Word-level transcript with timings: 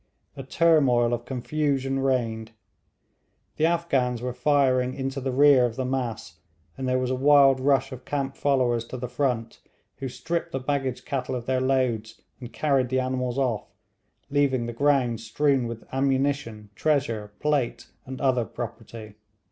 A 0.35 0.41
turmoil 0.41 1.13
of 1.13 1.25
confusion 1.25 1.99
reigned. 1.99 2.53
The 3.57 3.67
Afghans 3.67 4.19
were 4.19 4.33
firing 4.33 4.95
into 4.95 5.21
the 5.21 5.31
rear 5.31 5.63
of 5.63 5.75
the 5.75 5.85
mass, 5.85 6.39
and 6.75 6.89
there 6.89 6.97
was 6.97 7.11
a 7.11 7.15
wild 7.15 7.59
rush 7.59 7.91
of 7.91 8.03
camp 8.03 8.35
followers 8.35 8.83
to 8.85 8.97
the 8.97 9.07
front, 9.07 9.59
who 9.97 10.09
stripped 10.09 10.53
the 10.53 10.59
baggage 10.59 11.05
cattle 11.05 11.35
of 11.35 11.45
their 11.45 11.61
loads 11.61 12.19
and 12.39 12.51
carried 12.51 12.89
the 12.89 12.99
animals 12.99 13.37
off, 13.37 13.75
leaving 14.31 14.65
the 14.65 14.73
ground 14.73 15.19
strewn 15.19 15.67
with 15.67 15.83
ammunition, 15.91 16.71
treasure, 16.73 17.33
plate, 17.39 17.91
and 18.07 18.19
other 18.19 18.43
property. 18.43 19.13